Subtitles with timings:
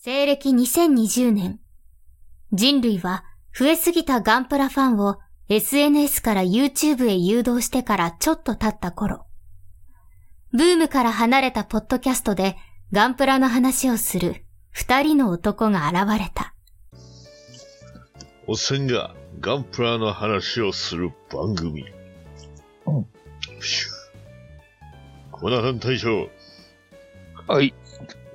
[0.00, 1.58] 西暦2020年、
[2.52, 9.26] 人類は増えすぎたガンプラファンを SNS から YouTube へ誘導してからちょっと経った頃、
[10.52, 12.56] ブームから離れたポッドキャストで
[12.92, 16.54] ガンプラの話をする二人の男が現れた。
[18.46, 21.84] おっさんがガンプラの話をする番組。
[22.86, 23.06] うん。
[25.32, 26.28] コナハン大将、
[27.48, 27.74] はい。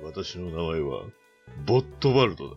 [0.02, 1.04] 私の名前は、
[1.66, 2.56] ボットバルド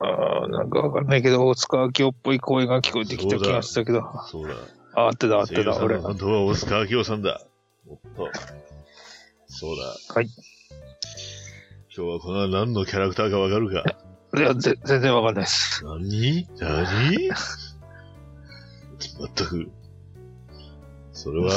[0.00, 4.00] ああ、なんかわかんないけど、大塚明夫っぽい声が聞こえてきた気がしたけど。
[4.00, 4.54] あそうだ。
[4.96, 5.98] あってた、あってた、俺。
[5.98, 7.40] 本当は大塚明夫さんだ。
[7.86, 8.30] おっと。
[9.46, 9.84] そうだ。
[10.14, 10.28] はい。
[11.96, 13.84] 今日はこの何のキャラクターかわかるか？
[14.36, 15.84] いや、ぜ全然わかんないです。
[15.84, 16.48] 何？
[16.58, 17.30] 何？
[18.98, 19.70] 全く。
[21.12, 21.52] それは、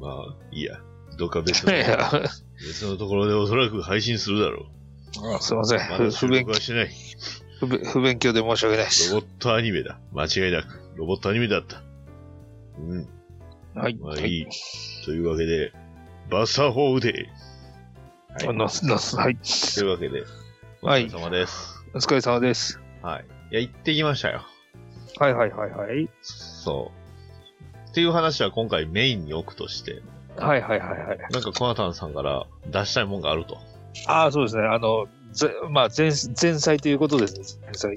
[0.00, 0.78] まあ、いいや。
[1.18, 2.10] どっか別いの、や、
[2.60, 4.66] 別のところでおそらく配信するだろ
[5.34, 5.78] あすいません。
[5.78, 5.80] う。
[5.90, 6.90] まだ不収勉録はしてない。
[7.60, 9.14] 不勉不勉強で申し訳ないです。
[9.14, 9.98] ロボットアニメだ。
[10.12, 10.92] 間違いなく。
[10.96, 11.82] ロボットアニメだった。
[12.78, 13.08] うん。
[13.74, 13.94] はい。
[13.96, 14.46] まあ、はいい。
[15.04, 15.72] というわけで、
[16.30, 17.28] バッサーホーデ
[18.42, 18.68] あの、のは
[19.30, 19.38] い。
[19.42, 20.24] ーというわけで、
[20.82, 21.84] おはい疲れ様です。
[21.94, 22.80] お疲れ様です。
[23.02, 23.24] はい。
[23.52, 24.42] いや、行ってきましたよ。
[25.18, 26.08] はいはいはいはい。
[26.20, 26.92] そ
[27.86, 27.90] う。
[27.90, 30.02] っていう話は今回メインに置くとして、
[30.38, 31.18] はいはいはいはい。
[31.30, 33.58] なんかコナタンさんから出したいもんがあると。
[34.06, 34.62] ああ、そうですね。
[34.62, 37.68] あの、ぜまあ、前、前菜ということですね。
[37.82, 37.96] 前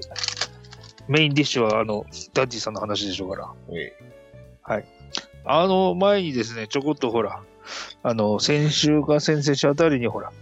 [1.08, 3.50] メインディッシュは、あの、ダッジさんの話でしょうから。
[3.76, 3.96] え
[5.44, 7.42] あの、前にですね、ちょこっとほら、
[8.02, 10.32] あの、先週か先々週あたりにほら、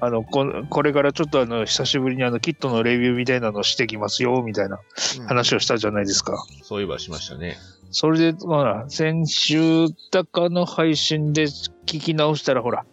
[0.00, 4.80] あの、ここれからちょっとあの、久しぶりにあの、キットのレビューみたいなのしてきますよ、みたいな
[5.26, 6.44] 話をしたじゃないですか。
[6.62, 7.56] そういえばしましたね。
[7.98, 12.84] それで、まあ、先週だかの配信で聞き直したら、ほら、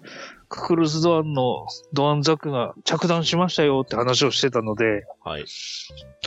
[0.47, 5.45] ククルスドアンのドアンザックが着弾しましたよって話をしてたので、はい。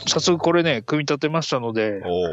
[0.05, 2.27] 早速これね、組み立てましたので、おお。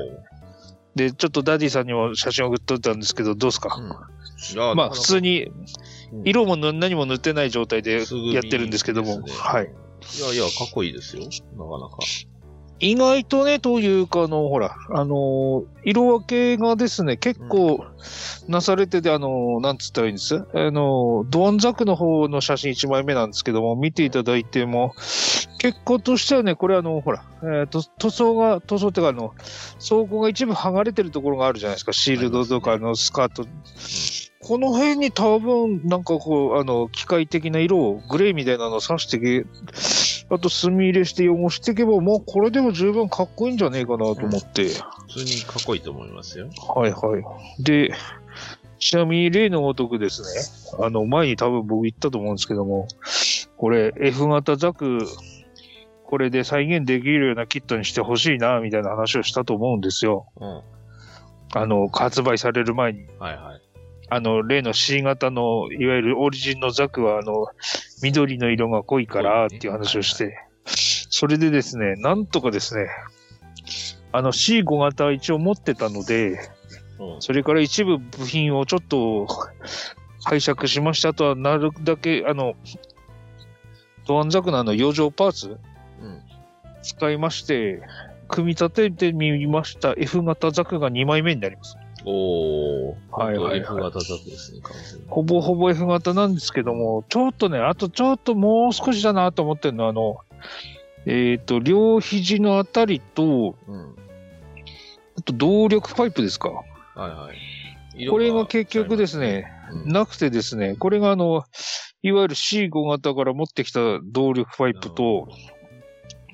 [0.95, 4.77] で、ちょっとダディさんにも写真送っといたんですけど、どうですか、うん。
[4.77, 5.65] まあ、普通、に、うん
[6.25, 8.01] 色も塗何も塗ってない状態で
[8.33, 9.65] やってるんですけども、ねはい。
[9.65, 11.23] いやいや、かっこいいですよ。
[11.23, 11.97] なかなか。
[12.81, 17.85] 意外とね、というか、あの、ほら、あのー色分けがですね、結構
[18.49, 20.37] なされてて、あのーなんつったらいいんです？
[20.37, 24.95] あのードアンザックの方の写真1枚目なんですけども、見ていただいても、
[25.59, 29.35] 結構としてはね、これあの、ほら、えっ、と、塗装が、塗装っていうか、あの、
[29.79, 33.47] 装甲が一部剥がれてるところがあるじゃないですか、シールドとかのスカート。
[34.47, 39.47] この辺に多分、なんかこう、あの、機械的な色を、グレーみたいなのを刺してけ、
[40.31, 44.69] あと墨入れして汚していけば、もうこれでも十分かっこいいんじゃねえかなと思って。
[45.09, 46.49] 普通にかっこいいと思いますよ。
[46.75, 47.63] はいはい。
[47.63, 47.93] で、
[48.79, 50.23] ちなみに例のごとくです
[50.77, 52.89] ね、あの、前に多分僕言ったと思うんですけども、
[53.57, 55.07] これ F 型ザク、
[56.05, 60.27] これで再現できるようなキットにしてほしいな、みたいな話をしたと思うんですよ。
[60.41, 60.63] うん。
[61.55, 63.07] あの、発売される前に。
[63.19, 63.54] はいはい。
[64.15, 67.49] あの、例の C 型の、いわゆるオリジンのザクは、あの、
[68.01, 70.39] 緑の色が濃いから、っていう話をして、
[71.11, 72.87] それでですね、なんとかですね、
[74.13, 76.39] あの C5 型は一応持ってたので、
[77.01, 77.23] うん。
[77.23, 79.27] それから一部部品をちょっと
[80.23, 81.09] 拝借しました。
[81.09, 82.55] あとはなるだけ、あの、
[84.07, 85.59] ドアンザクのあの余剰パーツ
[86.01, 86.23] うん。
[86.83, 87.83] 使いまして、
[88.29, 91.77] 組み立ててみました F 型ザクが2枚目になります。
[92.05, 92.95] おー。
[93.11, 95.07] はいはいはい F 型ですね、完全に。
[95.09, 100.19] ほぼほぼ F 型なんですけども、ちょっとね、あとちょっともう少しだなと思ってるのは、あの、
[101.07, 103.95] えっ、と、両肘のあたりと、うん。
[105.19, 106.49] あと動力パイプですか。
[106.51, 106.65] は
[106.97, 108.09] いはい。
[108.09, 111.45] これが結局ですね、うん、なくてですね、これがあの、
[112.03, 115.29] いわゆる C5 型から持ってきた動力パイプと、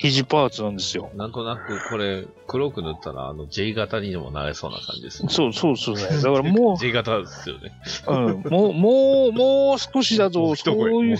[0.00, 1.10] 肘パーツなんですよ。
[1.14, 5.28] なんとなくこれ、黒く塗ったら、あの、J 型にでもなれそうな感じですね。
[5.30, 6.22] そう、そうですね。
[6.22, 7.78] だからも J 型ですよね。
[8.06, 11.18] う、うん、もう、もう、もう少しだもぞ、そういう。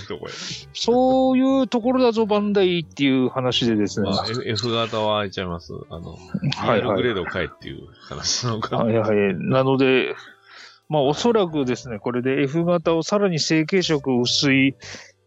[0.73, 4.09] そういうところだぞ、バンダイっていう話でですね。
[4.09, 5.75] まあ、F, 型は開いちゃいます。
[5.91, 6.17] あの、
[6.57, 8.85] はいはグレード買えっていう話なのかな。
[8.85, 9.35] はいはい。
[9.35, 10.15] なので、
[10.89, 14.75] まあおそらくですね、これで F 型をさらに成型色薄い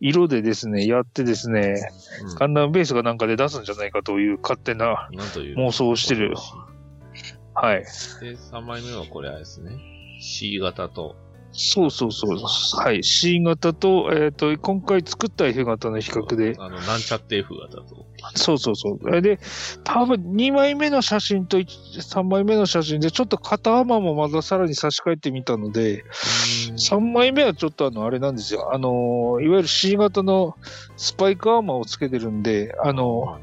[0.03, 1.89] 色でですね、やってですね、
[2.23, 5.09] うんガンダムベースがなんかで出すんじゃないかという勝手な。
[5.13, 6.35] 妄想をしてる。
[7.53, 7.79] はい。
[7.79, 9.71] で、3枚目はこれあれですね。
[10.19, 11.15] C 型と、
[11.53, 12.37] そうそうそう。
[12.77, 13.03] はい。
[13.03, 18.05] C 型と、えっ、と、今回作った F 型の比較で、あの、なんちゃって F 型と。
[18.35, 19.21] そうそうそう。
[19.21, 19.39] で、
[19.83, 28.73] 多分2枚目の写真と3枚目の写真で、ちょっと肩幅もまださらに差し替えてみたので、うー3枚目はちょっとあの、あれなんですよ。
[28.73, 30.55] あの、いわゆる C 型の
[30.97, 33.39] スパイクアーマーをつけてるんで、あの、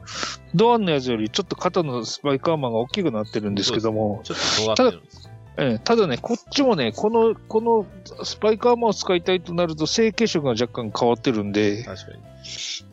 [0.54, 5.19] ドアンのやつよりちょっと肩のスパイクアーマーが大きくなってるんですけども、ちょっと尖ってるんです。
[5.56, 7.86] ええただね、こっちもね、この、この
[8.24, 12.30] スパイクアーマーを使いたいとなると、成形色が若干変わってるんで、確かに。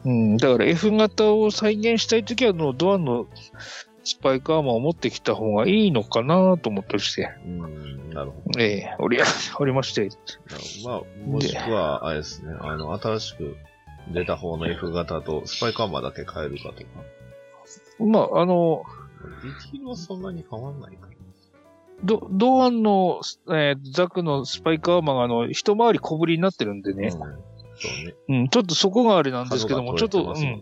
[0.06, 3.28] うん、だから F 型を再現したいときは、あの、ドアンの
[4.04, 8.60] スパイクアーマーを持ってきた方がいいのかなと思ったりして、うん、なるほど。
[8.60, 9.20] ええおり、
[9.60, 10.10] おりまして、
[10.86, 13.58] まあ、もしくは、あれですね、あの、新しく
[14.14, 16.88] 出た方の F 型とスパイクアーマーだけ変えるかとか。
[18.00, 18.84] まあ、あの、
[19.44, 21.10] ディティールはそんなに変わんないか
[22.04, 26.98] ド、ドアンの、えーザクのスパイクアーマーが、あの、一回り小ぶりになってるんでら。
[26.98, 27.22] ね、うん。
[28.06, 28.14] ね。
[28.30, 30.62] うん、ちょっとそこがあれなんですけども、ちょっと、うんちょっ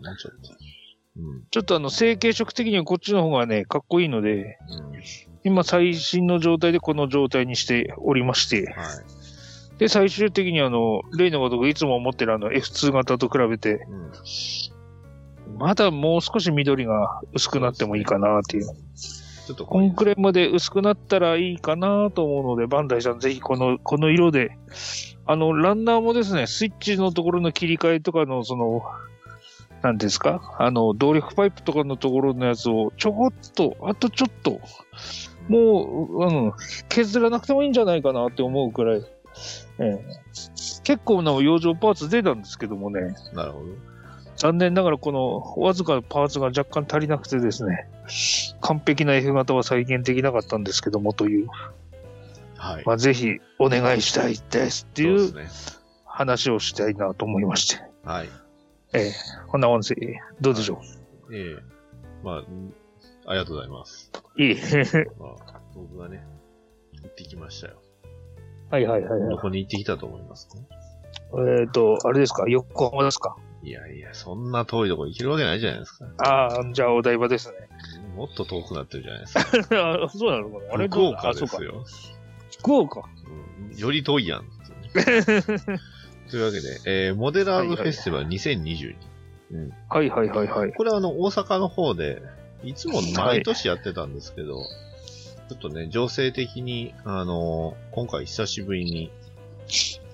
[1.18, 1.44] うん。
[1.50, 5.02] ちょっとあの、成形色的にはこっちの方がね、かっこいいので、うん。
[5.44, 9.78] 今最新の状態でこの状態にしておりまして、はい。
[9.78, 13.86] で、最終的にあの、例のごとくいつも持ってるあの F2 型と比べて、
[15.46, 15.58] うん。
[15.58, 18.66] まだもう少し緑が薄くなってもいいかなっていう。
[19.46, 24.58] ちょっとコンクレまで薄くなったらいいかなと思うので、バンダイさんぜひこの、この色で、
[25.24, 28.82] あの、ランナーもですね、スイッチのところの切り替えとかの、その、
[29.82, 30.56] なんですか？
[30.58, 34.60] あの、動力パイプとかのところのやつをちょこっと、あとちょっと、
[35.48, 36.52] もう、うん、
[36.88, 39.02] 削らなくてもいいんじゃないかなって思うくらい、
[39.78, 40.04] ええ。
[40.82, 43.66] 結構な養生パーツ出たんですけどもね、なるほど。
[44.36, 47.88] 残念ながらこのわずかなパーツが若干足りなくてですね、
[48.60, 51.48] 完璧な F 型は再現できなかったんですけどもという、
[52.56, 52.84] はい。
[52.86, 55.32] まあ、ぜひお願いしたいですっていう。
[56.18, 58.28] 話をしたいなと思いまして、はい。
[58.94, 59.12] ええ
[59.48, 59.94] こんな音声、
[60.40, 60.80] どうでしょ
[61.30, 61.62] ええ
[62.24, 62.74] まあ、うん
[63.26, 64.10] ありがとうございます。
[64.38, 64.42] う。
[64.42, 64.56] いい。
[65.18, 66.24] まあ、僕がね、
[66.92, 67.74] 行ってきましたよ。
[68.70, 69.36] はいはいはいはいど。
[69.36, 70.56] こに行ってきたと思いますか？
[71.60, 73.36] えっ、と、あれですか、横浜ですか？
[73.66, 76.06] いやいや、そんな遠いとこ行けるわけないじゃないですか。
[76.18, 77.54] ああ、じゃあお台場ですね。
[78.14, 79.34] もっと遠くなってるじゃないです
[79.68, 80.04] か。
[80.04, 81.32] あ そうなのかなあれ福岡。
[81.34, 81.84] ですよ。
[82.60, 83.00] 福岡。
[83.00, 84.44] うんより遠いやん。
[86.30, 88.94] というわけで、えーモデラーズフェスティバル2022。
[89.50, 90.72] うんはいはいはいはい。
[90.72, 92.22] これはあの、大阪の方で、
[92.62, 94.62] いつも毎年やってたんですけど、
[95.48, 99.10] ちょっとね、情勢的に、あの、今回久しぶりに、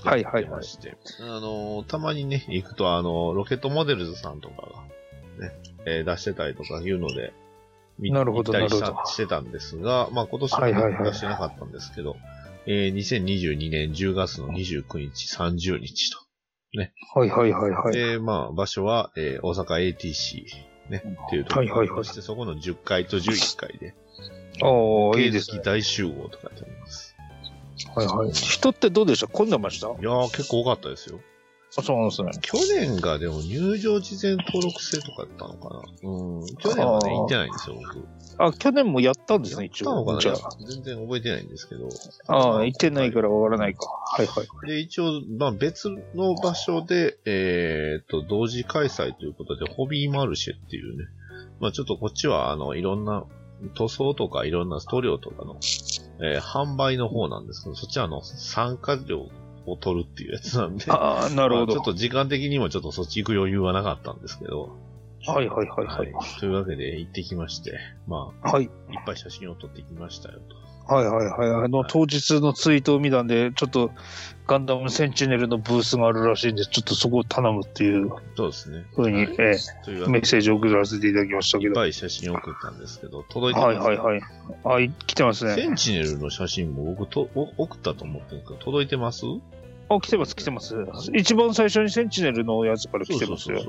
[0.08, 4.62] はいはいはいやってまして、あの、たまにね、行くと、あの、ロケットモデルズさんとか
[5.38, 5.52] が、ね、
[5.86, 7.32] えー出してたりとかいうので、
[7.98, 12.16] 見なるほどたりしてたんですが、まあ今年ははいはいはい出してなかったんですけど、
[12.66, 16.18] えー2022年10月の29日、30日と。
[17.14, 17.94] はいはいはいはい。
[17.94, 20.44] で、まあ場所は、えー大阪 ATC、
[20.90, 23.94] ね、っていうところ、はいはいはいそしてそこの10階と11階で、
[24.62, 25.56] おー、いい芸ですね。
[25.56, 26.71] 術大集合と書いて。
[27.94, 28.32] はいはい。
[28.32, 29.26] 人ってどうでした？
[29.28, 29.88] 混んでました？
[29.88, 31.20] いやー結構多かったですよ。
[31.74, 32.30] あ、そうなんですね。
[32.42, 36.46] 去年がでも入場事前登録制とかやったのかなうん。
[36.56, 38.06] 去年はね、行ってないんですよ、僕。
[38.44, 39.86] あ、去年もやったんですね、やっ一応。
[39.86, 40.20] たのかな？
[40.68, 41.88] 全然覚えてないんですけど。
[42.26, 42.36] あ。
[42.36, 43.86] ああ、行ってないからわからないか。
[43.86, 44.68] はいはい。
[44.68, 51.06] で、一応、まあ別の場所で、えーっと、同時開催ということで、ホビーマルシェっていうね。
[51.58, 53.24] まあちょっとこっちは、あの、いろんな
[53.70, 55.56] 塗装とかいろんな塗料とかの、
[56.20, 59.28] えー販売の方なんですけど、そっちはあの、参加料
[59.66, 60.84] を取るっていうやつなんで。
[60.90, 61.66] ああ、なるほど。
[61.66, 64.76] まあちょっと時間的にもちょっとそっち行く余裕はなかったんですけど。
[65.26, 66.12] はいはいはいはい。
[66.40, 68.64] というわけで行ってきまして、まあ、はい。
[68.64, 68.70] いっ
[69.06, 70.61] ぱい写真を撮ってきましたよと。
[70.86, 71.64] はいはいはい。
[71.64, 73.92] あの、当日のツイートを見たんで、ちょっと、
[74.46, 78.84] ガンダムセンチネルのブースがあるらしいんで、ちょっとそこを頼むっていうそうですね。
[78.94, 81.78] ふうに、はいえというえメッセージを送らせていただきましたけど。
[81.78, 84.20] はいっぱい写真を送ったんですけど、届いていますはいはい。
[84.64, 85.54] あ、い来てますね。
[85.54, 89.24] センチネルの写真も僕とお送ったと思ってるんですけど、届いてます？
[89.96, 90.76] あ、来てます来てます。
[91.14, 93.62] 一番最初にセンチネルのやつから来てますよ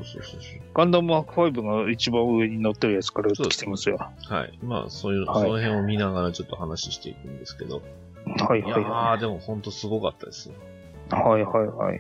[0.74, 3.98] ガンダムマーク5が一番上に乗ってるやつから来てますよ。
[3.98, 4.60] はい。
[4.64, 7.82] まあ、そういう、はいその辺を見ながらちょっと話していくんですけど。
[8.26, 10.56] いやはいはいはー、でもほんとすごかったですよ。
[11.12, 11.16] い。
[11.16, 12.00] はいはいはい。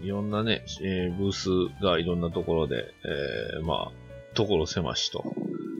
[0.00, 1.48] うん、いろんなね、えーブース
[1.82, 2.76] がいろんなところで、
[3.56, 3.92] えー、まあ、
[4.34, 5.24] ところ狭しと。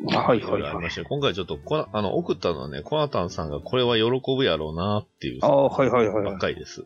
[0.06, 0.60] はいはいはい。
[0.60, 6.24] いろありましたよ今回ちょっとこな、あの、送ったのはね、コナタンさんがこれは喜ぶやろうなっていう、ああ、はいはいはい。
[6.24, 6.84] ばっかりです。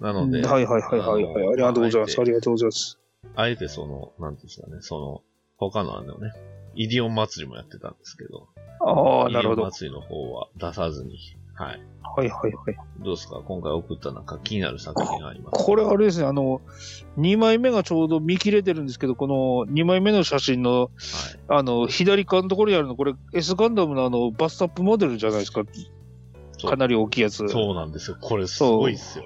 [0.00, 1.46] なので、はいはいはいはいはい。
[1.48, 2.20] ありがとうございます。
[2.20, 2.98] ありがとうございます。
[3.36, 5.22] あえてその、なんていうんですかね、その、
[5.58, 6.32] 他のあのね、
[6.74, 8.48] イディオン祭りもやってたんですけど、
[8.80, 9.62] ああ、なるほど。
[9.62, 11.18] イディオン祭りの方は出さずに、
[11.54, 11.80] はい。
[12.16, 12.76] はいはいはい。
[13.04, 13.42] どうですか？
[13.46, 16.60] 今回送ったなんか気になる作品がありますこれあれですね、あの、
[17.18, 20.90] 2枚目がちょうど見切れてるんですけど、この2枚目の写真の、はい。
[21.48, 25.62] あの、左側のところにあるの、これ S ガンダムのあの、バストアップモデルじゃないですか？
[26.68, 27.46] かなり大きいやつ。
[27.48, 28.16] そうなんですよ。
[28.20, 29.24] これすごいっすよ。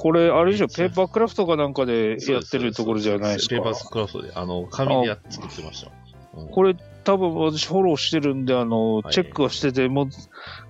[0.00, 3.56] これ、あれでしょ、ペーパークラフトかなんかでやってるところじゃないですか。
[3.56, 5.90] ペーパークラフトで、あの、紙でやっ作ってました。
[6.38, 6.48] うん。
[6.48, 9.12] これ、多分私フォローしてるんで、あの、はい。
[9.12, 10.08] チェックはしてて、もう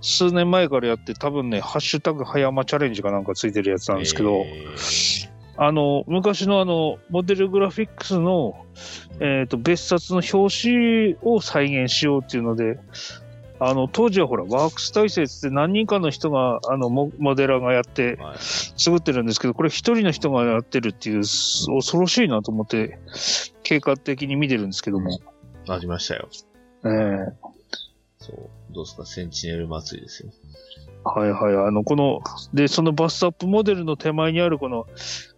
[0.01, 5.31] 数年前からやって、多分ね、ハッシュタグ早山チャレンジかなんかついてるやつなんですけど、えー。
[5.59, 8.67] あの、昔のあの、モデルグラフィックスの、
[9.21, 12.81] えっ、と、別冊の表紙を再現しようっていうので、
[13.61, 22.99] あの、当時はほら、ワークス体制って何人かの人が、あの、モモデラーがやってはい作ってるんですけど、これ一人の人がやってるっていう、す恐ろしいなと思って、
[23.63, 25.21] 経過的に見てるんですけども、
[25.69, 26.29] ありましたよ。
[26.87, 27.51] ええ
[28.19, 28.51] そう。
[28.71, 30.33] どうですか、センチネル祭りですよ。
[31.05, 31.69] はいはい。
[31.69, 32.21] あの、この、
[32.55, 34.87] で、そのバストアップモデルの手前にあるこの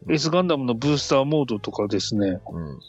[0.09, 2.81] S ガンダムのブースターモードとかですね、うん。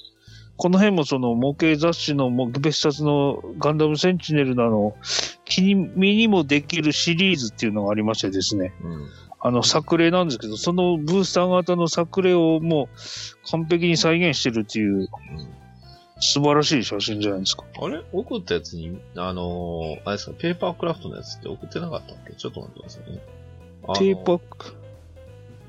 [0.64, 4.96] この辺もその模型雑誌のも別冊のガンダムセンチネルのあの、
[5.44, 9.10] 君にもできるシリーズっていうのがありましてですね、うん。
[9.42, 15.10] あの作例なんですけど、そのブースター型の作例をもう完璧に再現してるっていううん
[16.22, 17.66] 素晴らしい写真じゃないですか。
[17.82, 18.02] あれ？
[18.14, 22.36] 送ったやつに、あのーあれですか、ペーパークラフトのやつって送ってなかったっけ？
[22.36, 23.22] ちょっと待ってくださいね。
[23.84, 24.42] あのテーパー、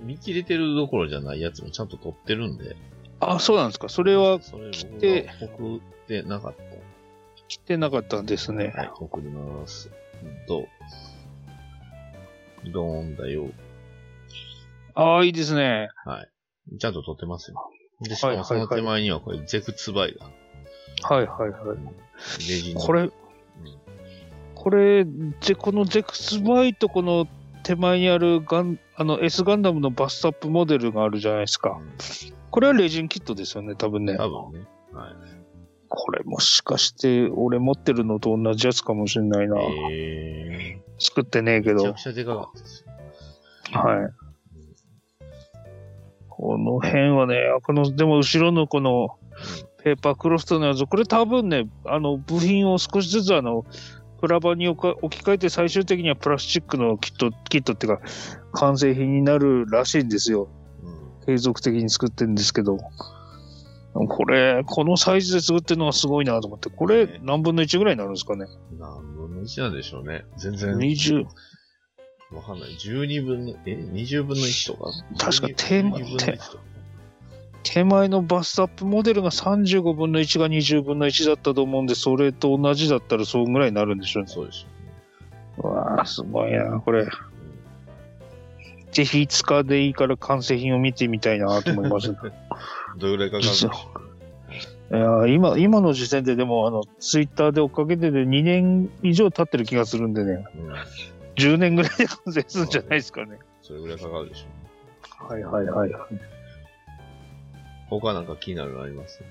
[0.05, 2.77] 見切れてるどころじゃないやつもちゃんと撮ってるんで。
[3.21, 3.89] あ、そうなんですか。
[3.89, 6.55] それはそれ僕てが送ってなかっ
[7.47, 8.81] 来てなかったんですねた。。
[8.81, 9.91] はい、送ります。
[10.49, 10.67] どう？
[12.73, 13.49] ドーンだよ。
[14.95, 15.89] ああ、いいですね。
[16.05, 16.79] はい。
[16.79, 17.71] ちゃんと撮ってますよ。
[18.01, 20.27] で、しかもその手前にはこれ、ゼクツバイが。
[21.15, 21.79] はいはいはい。
[22.49, 23.13] レジのこれ、うん
[24.55, 27.27] これ、で、このゼクスバイとこの
[27.65, 31.79] 手前にあるガン、あの S ガンダムのバストアップモデルがあるじゃないですか。
[32.55, 34.17] これはレジンキットですよね、多分ね。
[34.17, 34.69] 多分ね。
[34.93, 35.13] はい。
[35.89, 39.57] これもしかして、俺持ってるのと同じやつかもしれないな。
[39.91, 41.95] え作ってねえけー、めちゃど。
[41.95, 42.85] くちゃでかかったです
[43.73, 43.81] よ。
[43.81, 44.11] はい。
[46.29, 49.19] この辺はね、この、でも後ろのこの
[49.83, 53.65] ペーパークロストのやつ、これ多分ね、あの、部品を少しずつあの、
[54.21, 54.81] プラ板に置
[55.11, 58.03] き換えて最終的にはプラスチックのキット、キットっていうか、
[58.53, 60.49] 完成品になるらしいんですよ。
[61.27, 62.79] 継続的に作ってるんですけど。
[63.95, 68.47] これ、このサイズで作ってるのがすごいなと思って、これね何分の1ぐらいになるんですかね？
[68.77, 70.25] 何分の1なんでしょうね。
[70.37, 70.75] 全然。
[70.75, 71.25] 20、
[72.33, 72.71] わかんない。
[72.71, 74.91] 12分の、え ?20 分の1とか？
[75.17, 76.63] 確か12テーマ分の1とか
[77.63, 84.29] 手前のバストアップモデルが35分の1が20分の1だったと思うんで、それと同じだったらそうぐらいになるんでしょうね。
[84.29, 84.67] そうでし
[85.59, 87.07] うわあすごいな、これ。
[88.95, 92.15] ぜひいつかでいいから完成品を見てみたいなと思います。
[92.97, 93.71] どれぐらいかかるんでしょ
[94.91, 100.73] うや今、今の時点ででも、あの、ツイッターで追っかけてて2年以上経ってる気がするんでね、うん。
[101.35, 103.39] 10年ぐらいで完成するんじゃないですかね。
[103.63, 105.27] それぐらいかかるでしょ。
[105.27, 106.11] はいはいはいはい。
[107.91, 109.25] 他なんか気になるのあります？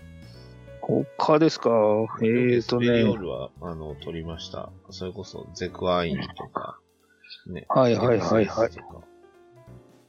[0.81, 1.69] 他ですか？
[1.69, 3.17] えーとスペリオーね。
[3.21, 4.69] ルは、あの、取りました。
[4.89, 6.77] それこそ、ゼクアインとか、
[7.47, 7.65] ね。
[7.69, 8.69] はいはいはいはい。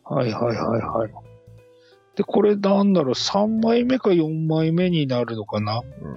[0.04, 1.11] はいはいはいはい。
[2.16, 5.80] で、これなんだろう、3枚目か4枚目になるのかな？
[5.80, 6.14] うん。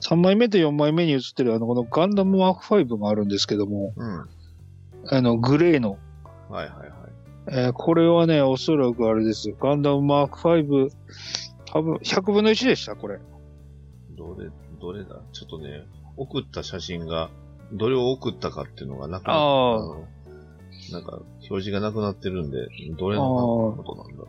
[0.00, 4.28] 3枚目と4枚目に映ってるあの、このガンダムマーク5があるんですけども、うん。
[5.10, 5.98] あの、グレーの。
[6.50, 6.88] はいはいはい。
[7.50, 9.56] えーこれはね、おそらくあれですよ。
[9.58, 10.90] ガンダムマーク5、
[11.64, 13.18] 多分100分の1でした、これ。
[14.16, 15.16] どれ、どれだ？
[15.32, 15.86] ちょっとね、
[16.18, 17.30] 送った写真が、
[17.72, 20.04] どれを送ったかっていうのがなくあーの
[20.92, 22.68] なんか、表示がなくなってるんで、
[22.98, 24.28] どれのことなんだろ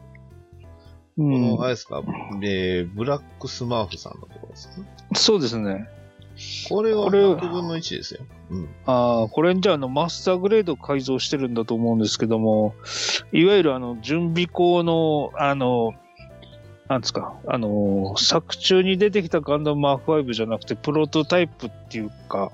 [1.18, 1.24] う。
[1.24, 2.02] うんこの、あれですか、
[2.40, 4.86] で、ブラックスマーフさんのところですか？
[5.16, 5.88] そうですね。
[6.70, 8.22] これはこれ100分の1ですよ。
[8.50, 8.70] うん。
[8.86, 12.74] ああ、これじゃあ、あの、マスターグレード改造してるんだと思うんですけども、
[13.34, 15.92] いわゆるあの、準備校の、あの、
[16.88, 22.52] なんですか、あの、作中に出てきたガンダムマーク5じゃなくて、プロトタイプっていうか、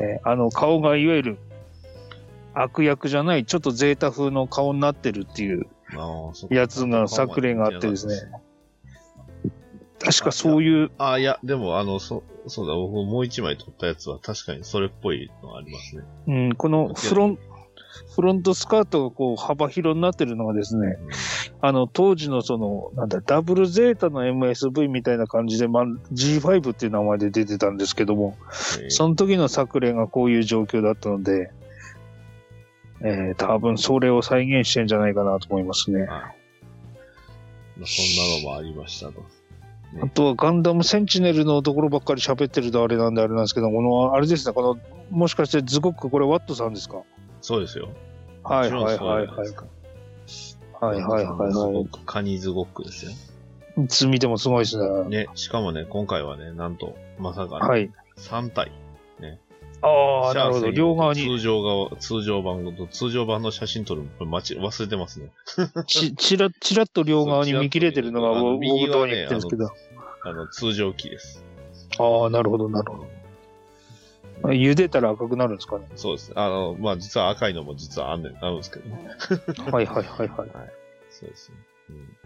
[0.00, 1.38] えーあの、顔がいわゆる
[2.54, 5.66] 悪役じゃない、ちょっとゼータ風の顔になってるっていう
[6.50, 8.14] やつが作例があってですね。
[10.04, 16.02] 確かそういう、ああ、いや、でも、あの、そ、そうだ、僕もう一枚撮ったやつは確かにそれっぽいのがありますね。
[16.26, 17.38] うん、このフロン、
[18.14, 20.98] フロントスカートがこう幅広になってるのがですね、
[21.62, 28.36] あの、当時のその、なんだ、ダブルゼータの MSV みたいな感じで、まあ、G5 っていう名前で出てたんですけども、
[28.82, 31.50] えーその時の作例がこういう状況だったので、
[33.06, 36.00] えー、多分それを再現してんじゃないかなと思いますね。
[36.00, 36.08] はい。
[36.08, 36.30] まあ、
[37.84, 39.22] そんなのもありましたと。
[40.02, 44.78] あとはガンダムセンチネルのところばっかり喋ってるとあれなんであれなんですけど、この、あれですね、この、
[45.10, 47.02] もしかしてズゴック、これワットさんですか？
[47.42, 47.90] そうですよ。
[48.42, 49.26] はいはいはいはい。
[50.80, 51.88] はいはいはいすはい。
[52.06, 53.12] カニズゴックですよ。
[53.76, 55.24] いつ見てもすごいですね。
[55.24, 57.90] ね、しかもね、今回はね、なんと、まさかね、はい。
[58.16, 58.72] 3体。
[59.86, 60.70] ああ、なるほど。
[60.70, 65.30] 両側に通常側、通常版と通常版の写真撮るの、間違忘れてますね。
[65.86, 68.60] ち、ちら、ちらっと両側に見切れてるのが僕
[68.90, 69.68] とに言ってるんですけど。
[70.24, 71.44] あの、通常機です。
[71.98, 72.98] ああ、なるほど、なるほ
[74.42, 74.52] ど。
[74.54, 75.86] 茹でたら赤くなるんですかね。
[75.96, 76.32] そうです。
[76.34, 78.96] あの、まあ、実は赤いのも実はあんねん、あるんですけどね。
[79.70, 80.48] はいはいはいはい。
[81.10, 81.56] そうですね。
[81.90, 82.16] うん。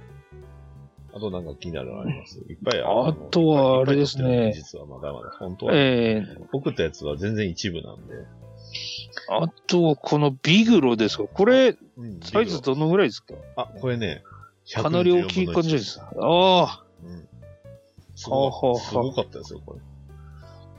[1.15, 2.39] あとなんか気になるのあります？
[2.49, 4.53] いっぱいあのとはあれですね。
[4.55, 5.31] 実はまだまだ。
[5.39, 6.37] 本当は、ええ。
[6.53, 8.15] 送ったやつは全然一部なんで。
[9.31, 11.25] あとはこのビグロですか？
[11.25, 13.35] これ、うんサイズどのぐらいですか？
[13.57, 14.23] あ、これね、
[14.75, 16.01] かなり大きい感じです。
[16.01, 17.29] ああ、うん。
[18.15, 19.81] すごすごかったですよ、これ。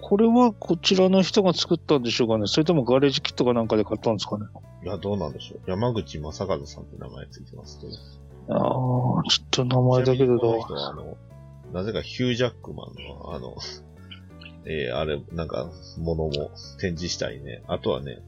[0.10, 4.46] これはこちらの人が作ったんでしょうかねそれともガレージキットかなんかで買ったんですかね
[4.84, 5.62] いや、どうなんでしょう。
[5.70, 8.56] 山口正和さんって名前ついてますけど。
[8.56, 10.62] ああ、ちょっと名前だけでちなみにこのど。
[10.62, 11.18] 人はあの、
[11.74, 13.56] なぜかヒュージャックマンの、あの、
[14.66, 16.32] えー、あれ、なんか、ものも
[16.80, 17.62] 展示したりね。
[17.68, 18.24] あとはね、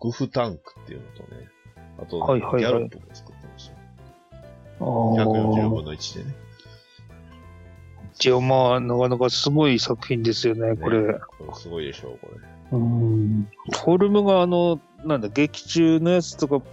[0.00, 1.48] グフタンクっていうのとね、
[1.98, 3.74] あと、ギャロップも作ってました。
[4.80, 6.34] あ140あ分の1でね。
[8.24, 11.02] いや、まあ、なかなかすごい作品ですよね、これ。
[11.02, 11.14] ね
[11.54, 12.78] すごいでしょう、これ。
[12.78, 13.48] うん。
[13.72, 16.64] フォルムがあの、なんだ、劇中のやつとか、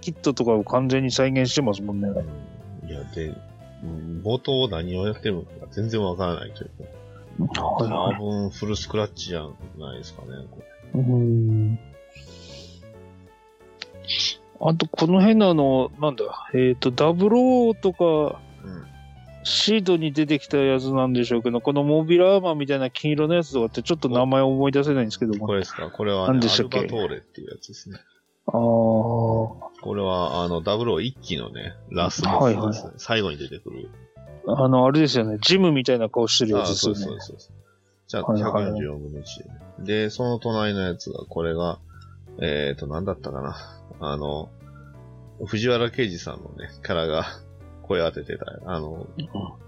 [0.00, 2.08] キットとかを完全に再現してますもんね。
[2.08, 2.46] うん
[2.88, 3.34] いや、で、
[3.82, 6.70] うん冒頭何をやってるのか全然わからないという
[7.48, 7.54] か。
[7.54, 9.42] 多分フルスクラッチじゃ
[9.76, 10.28] ないですかね。
[10.50, 10.62] こ
[10.94, 11.78] れうん。
[14.60, 18.86] あと、この辺のあの、なんだ、えっ、と、ダブローとか、うん。
[19.48, 25.46] シードに出てきたやつなんでしょうけど、このモビルアーマーみたいな金色のやつとかってちょっと名前を思い出せないんですけども。
[25.46, 25.88] これですか？
[25.88, 26.80] これは、ね、何でしたっけ？
[26.80, 27.98] アルバトーレっていうやつですね。
[28.48, 32.38] ああ、これは、あの、001期のね、ラスボスね。
[32.38, 33.88] はいはい最後に出てくる。
[34.48, 35.38] あの、あれですよね。
[35.40, 37.20] ジムみたいな顔してるやあつですよねそうそう。
[37.20, 37.52] そうそう。
[38.08, 39.58] じゃあ、はいはいはい144分の1でね。
[39.78, 41.78] で、その隣のやつが、これが、
[42.40, 43.56] えっ、ー、と、なんだったかな。
[44.00, 44.50] あの、
[45.44, 47.26] 藤原啓治さんのね、キャラが
[47.86, 49.06] 声当ててた、あの、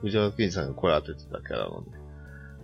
[0.02, 1.86] 藤原啓治さんが声当ててたキャラのね、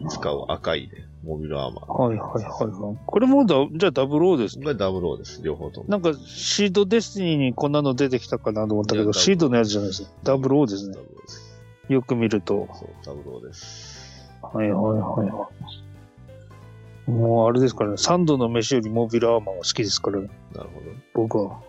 [0.08, 2.02] 使う赤いね、モビルアーマー。
[2.02, 2.96] はいはいはいはい。
[3.06, 4.64] これもだ、じゃあダブルオーですね。
[4.64, 5.86] これダブルオーです、両方とも。
[5.88, 10.12] なんか、シードデスティニーにこんなの出てきたかなと思ったけど、シードのやつじゃないです。
[10.24, 10.94] ダブルオーですね。
[10.94, 11.60] ダブルオーです。
[11.88, 12.68] よく見ると。
[12.72, 14.30] そう、ダブルオーです。
[14.42, 15.48] はいはいはいは
[17.06, 17.10] い。
[17.10, 20.86] もうあれですからね、三度の飯よりモビルアーマーが好きですから、ね、なるほど。
[21.14, 21.60] 僕は。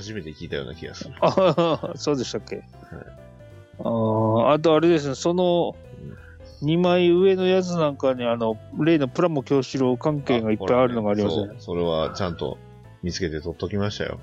[0.00, 1.14] 初めて聞いたような気がする。
[1.20, 2.62] あははそうでしたっけ、
[3.78, 5.76] あーあとあれですね、その
[6.62, 11.46] 2枚上のやつなんかに、あの、例のプラモ教師郎関係がいっぱいあるのがありますね。
[11.48, 12.58] そうそれはちゃんと
[13.02, 14.18] 見つけて取っときましたよ。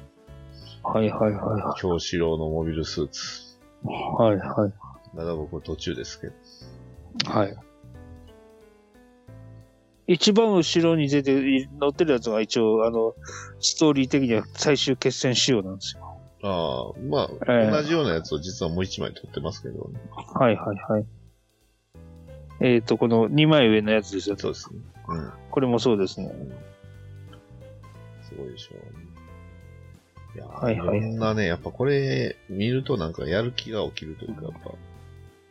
[0.83, 3.57] はいはいはいは京志郎のモビルスーツ。
[3.85, 3.87] い。
[3.87, 4.73] はいはい。
[5.15, 6.33] まだ僕途中ですけど。
[7.31, 7.55] はい。
[10.07, 13.13] 一番後ろに出て、乗ってるやつが一応、あの、
[13.59, 16.17] ストーリー的には最終決戦仕様なんですよ。
[16.43, 19.89] ああ、まあ、ええ同じようなやつを実はもう一枚取ってますけど、
[20.33, 21.05] はいはいはい。
[22.61, 24.37] えっ、と、この2枚上のやつですよ。
[24.37, 24.79] そうですね。
[25.09, 25.31] うん。
[25.51, 26.31] これもそうですね。
[28.23, 29.07] すごいでしょう、ね。
[30.35, 34.71] いや、はいはいいろんなね、やっぱこれ見るとなんかやる気が起きるというか、やっぱ、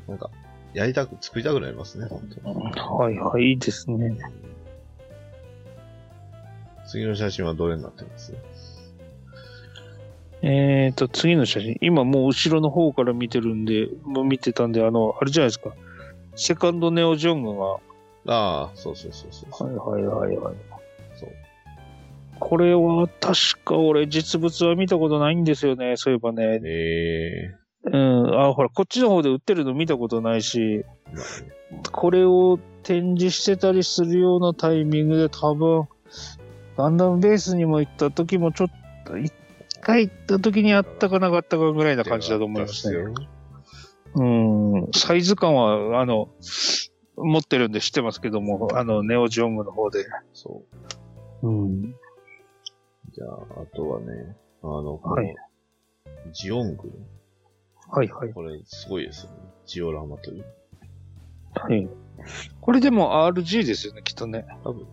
[0.09, 0.31] なんか、
[0.77, 2.57] やりたく、作りたくなりますね、本当に。
[2.61, 4.15] はいはい、いいですね。
[6.87, 8.35] 次の写真はどれになってます？
[10.43, 11.79] えっ、と、次の写真。
[11.81, 15.75] 今もう後ろの方から見てるんで、もう見てたんで、あの、あれじゃないですか。
[16.37, 17.81] セカンドネオジョングが、は
[18.27, 19.73] ああ、そうそうそうそうそう。
[19.73, 20.55] いはいはいはい。
[21.15, 21.31] そう。
[22.39, 26.61] これは確か俺実物は見たことないんですよね、そういえばね。
[26.65, 30.85] ええうん、あ、ほら、こっちの方で売ってるの見たことないし、
[31.93, 35.89] これを展示してたりするようなタイミングで多分、
[36.77, 38.69] ガンダムベースにも行った時もちょっ
[39.07, 39.33] と、一
[39.81, 43.13] 回行った時にあったかなかったかぐらいな感じだと思いますね。
[44.15, 46.29] うん、サイズ感は、あの、
[47.17, 50.07] 持ってるんで知ってますけども、あの、ネオジオングの方で。
[50.33, 50.63] そ
[51.43, 51.49] う。
[51.49, 51.95] うん。
[53.13, 55.35] じゃあ、あとはね、あの、このはい
[56.33, 56.93] ジオング。
[57.89, 58.33] はいはい。
[58.33, 59.37] これ、すごいですよね。
[59.67, 60.45] ジオラマという。
[61.55, 61.89] はい。
[62.61, 64.47] これでも RG ですよね、きっとね。
[64.65, 64.87] 多分。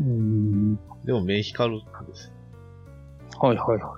[0.00, 0.76] うんうん。
[1.04, 2.32] でも、目光るんです
[3.38, 3.96] はいはいは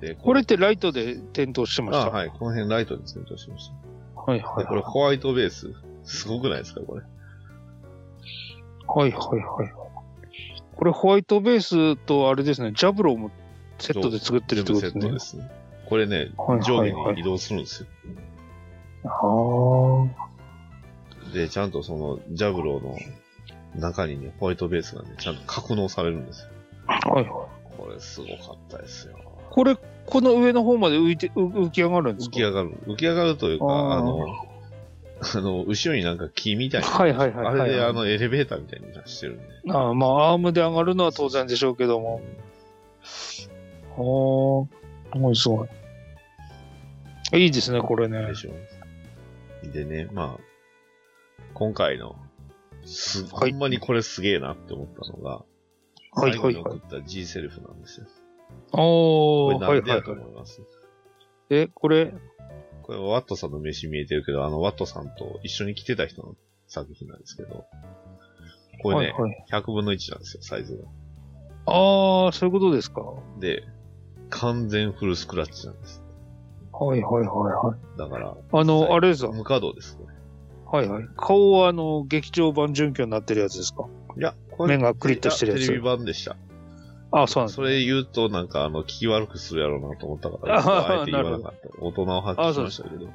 [0.00, 0.06] い。
[0.06, 2.06] で、これってライトで点灯してました？
[2.06, 2.28] あはい。
[2.30, 3.70] この辺ライトで点灯しまし
[4.14, 4.60] はいはた。
[4.62, 5.72] いで、これホワイトベース。
[6.04, 7.02] すごくないですか、これ？
[8.88, 9.72] はいはいはい。
[10.74, 13.30] これホワイトベースとあれですね、ジャブローも
[13.78, 15.18] セットで作ってるってことですセットで。
[15.20, 15.50] すね。
[15.92, 17.88] これね、はいはい上はい下に移動するんですよ。
[19.04, 20.08] は
[21.34, 22.96] で、ちゃんとその、ジャブローの
[23.76, 26.48] 中にね、ホワイトベースがね、ちゃんと格納されるんですよ。
[26.86, 27.10] あ。
[27.10, 27.76] はいはい。
[27.76, 29.18] これすごかったですよ。
[29.50, 29.76] これ、
[30.06, 32.36] この上の方まで浮いて、う浮き上がるんですか？
[32.36, 32.70] 浮き上がる。
[32.86, 34.18] 浮き上がるというか、あの、
[35.20, 36.86] あの、後ろになんか木みたいな。
[36.86, 39.44] はいはいはいはいあれであの、エレベーターみたいに出してるんで。
[39.68, 42.22] ああまあ、アームで上がるのは当然でしょうけども。
[43.94, 45.68] はあ、すごいすごい。
[47.32, 48.34] いいですね、これねで。
[48.34, 48.52] しょ。
[49.70, 50.40] でね、まあ、
[51.54, 52.16] 今回の、
[52.84, 55.44] す、はいほんまにこれすげえなって思ったのが、
[56.12, 56.76] はいは送。
[56.76, 58.06] った G セルフなんですよ。
[58.72, 60.18] おー、これなんでやはいはいはい。
[60.18, 60.62] と思います、
[61.50, 62.12] え、これ、
[62.82, 66.34] これはワットさんの飯見えてるけど、あのワットさんと一緒に来てた人の
[66.66, 67.64] 作品なんですけど、
[68.82, 69.44] これね、はいはい。
[69.50, 70.84] 100分の1なんですよ、サイズが。
[71.66, 73.00] ああ、そういうことですか。
[73.00, 73.62] はで、
[74.30, 76.01] 完全フルスクラッチなんです。
[76.84, 77.98] いはいはいはい。
[77.98, 79.32] だから、あの、はいあれですか？
[79.32, 80.12] 無稼働です、これ。
[80.78, 81.04] はいはい。
[81.16, 83.86] 顔はあの、劇場版準拠になってるやつですか？
[84.16, 86.36] いや、これ目がクリッとしてるやついテレビ版でした。
[87.14, 91.68] ああ、そうなんですそれ言うと、なんか、あの、聞き悪くするやろうなと思ったから、あははあえて言わなかった。
[91.78, 93.04] 大人を発揮しましたけど。
[93.04, 93.08] い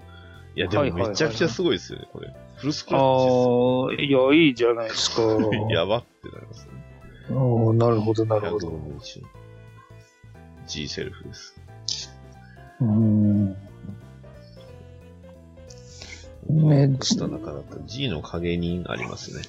[0.55, 2.31] や、ではいはいはいもめちゃくちゃすごいですよね、これ。
[2.57, 5.21] フルスクラあッチあ、いや、いいじゃないですか。
[5.25, 5.67] ですよ。
[5.71, 7.35] やばってなりますね。
[7.35, 8.69] おーなるほど、なるほ100ど。
[8.69, 9.21] 分の1
[10.67, 11.56] G セルフです。
[12.81, 13.57] うーん。
[16.49, 19.43] ねした中だったら G の影人ありますね。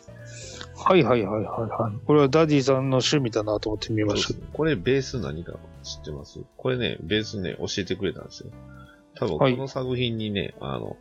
[0.74, 2.06] はいはいはいはいはい。
[2.06, 4.40] これはダディさんの趣味だなと思って見ました。
[4.52, 6.40] これベース何か知ってます？
[6.56, 8.50] これね、ベースね、教えてくれたんですよ。
[9.14, 10.96] 多分はいこの作品にね、あの、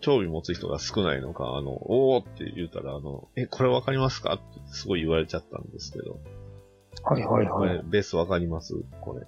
[0.00, 4.34] 興味持つ人が少ないのか、あの、おーって言うたら、あの、え、これわかりますか？
[4.34, 6.18] ってすごい言われちゃったんですけど。
[7.04, 8.74] はいはいこれはい。、ベースわかります？
[9.00, 9.26] これ。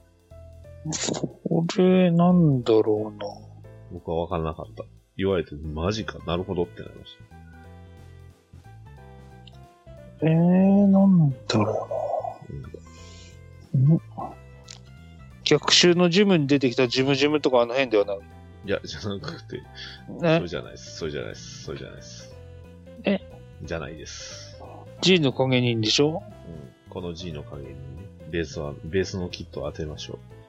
[1.50, 3.26] これ、なんだろうな。
[3.92, 4.84] 僕はわからなかった。
[5.16, 7.18] 言われて、マジか、なるほどってなりまし
[10.22, 11.88] えー、なんだろ
[12.48, 12.54] た。
[13.74, 13.94] うな。
[13.94, 14.00] ん
[15.44, 18.18] 逆襲のジムに出てきたジムジムとかあの辺ではない？
[18.66, 19.60] いや、じゃなくて、
[20.06, 20.46] そねれ。
[20.46, 20.98] じゃないです。
[20.98, 21.64] それじゃないです。
[21.64, 22.36] それじゃないです。
[23.04, 23.20] え？
[23.64, 24.62] じゃないです。
[25.00, 26.22] G の影人でしょ？
[26.86, 26.92] うん。
[26.92, 27.74] この G の影にね、
[28.30, 30.39] ベースは、ベースのキットを当てましょうん。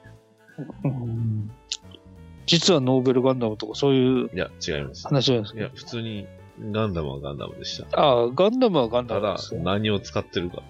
[2.46, 4.30] 実はノーベルガンダムとかそういうう。
[4.34, 5.06] いや、違います。
[5.06, 5.60] 話なんですね。
[5.60, 6.26] いや、普通に、
[6.70, 7.98] ガンダムはガンダムでした。
[7.98, 9.62] ああ、ガンダムはガンダただムです、よ。
[9.62, 10.62] 何を使ってるか。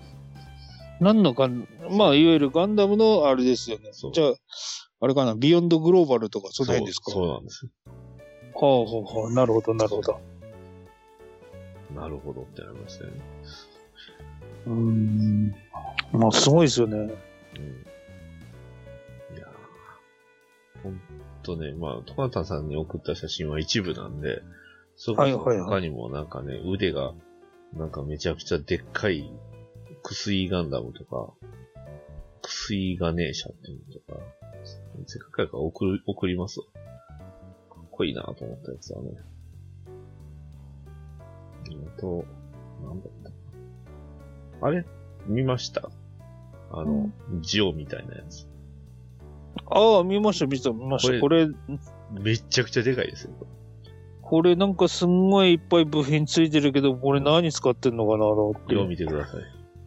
[1.00, 3.88] 何のガン、まあ、いわゆるガンダムのあれですよね。
[3.92, 4.34] そうじゃあ、
[5.00, 7.10] あれかな、ビヨンドグローバルとかその辺ですか？
[7.10, 7.70] そうそうなんですよ。
[8.54, 10.20] ほうほうほう、なるほど、なるほど。
[11.94, 13.16] なるほどってなりましたよね。
[14.66, 15.54] うーん。
[16.12, 16.96] まあ、すごいですよね。
[16.96, 17.86] うん。
[20.82, 21.00] ほん
[21.42, 24.42] とね、まあ、トカタさんに送った写真は一部なんで、
[24.96, 27.12] そこはいはいはい他にもなんかね、腕が、
[27.74, 29.32] なんかめちゃくちゃでっかい、
[30.02, 31.32] クスイガンダムとか、
[32.42, 34.20] クスイガネーシャっていうのとか、
[35.06, 36.66] せっかくやから送る、送りますわ。
[37.70, 39.10] かっこいいなと思ったやつはね。
[41.96, 42.24] あと、
[42.82, 43.12] なんだっ
[44.60, 44.84] たあれ？
[45.26, 45.90] 見ました？
[46.70, 48.46] あの、ジオみたいなやつ。
[49.66, 51.14] ああ、見ました、見た、見ました。
[51.14, 51.48] ここれ、
[52.10, 53.30] めっちゃくちゃでかいですよ。
[53.38, 53.46] こ
[54.22, 58.74] これなんかすんごいいっぱい部品ついてるけど、これ何使ってんのかなと思って。
[58.86, 59.40] 見てください。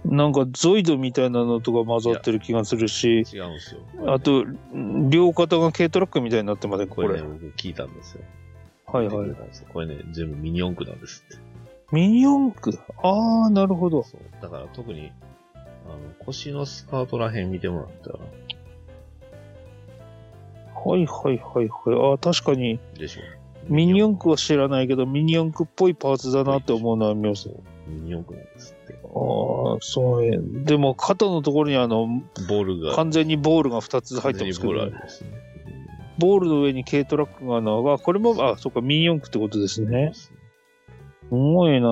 [0.08, 3.82] なんかゾイドみたいなのとか混ざってる気がするし、違うんですよ。
[4.14, 4.46] あと、
[5.10, 7.08] 両肩が軽トラックみたいになってまで、これ。
[7.08, 8.24] これね、僕聞いたんですよ。
[8.86, 9.36] はいはい
[9.74, 11.44] これね、全部ミニ四駆なんですって。
[11.92, 12.78] ミニ四駆？
[13.02, 14.04] ああ、なるほど。
[14.04, 14.22] そう。
[14.42, 15.12] だから特に、
[15.56, 18.20] あの、腰のスカートらへん見てもらったら、
[20.86, 22.12] はいはいはいはい。
[22.12, 23.22] ああ、確かに、でしょ。
[23.68, 27.50] ミニ四駆は知らないけど、ミニ四駆っぽいパーツだなって思うのは見ます。
[27.88, 28.94] ミニ四駆なんですって。
[28.94, 30.38] ああ、そうね。
[30.64, 32.06] でも、肩のところにあの、
[32.48, 35.32] ボールが、完全にボールが2つ入ってますけどボールある、んですね。
[36.20, 40.12] ボールの上に軽トラックがあの、あ、これも、あ、そっか、ミニ四駆ってことですうんね。
[40.14, 40.32] す
[41.32, 41.88] ごいな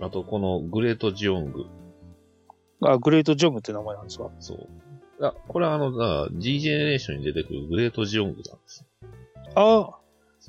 [0.00, 1.66] あと、このグレートジオング。
[2.80, 4.30] あ、グレートジョングって名前なんですか？
[4.40, 4.68] そう。
[5.22, 8.84] あ、これはあの、G ジェネレーションに出てくるグレートジオングなんです。
[9.54, 9.98] ああ、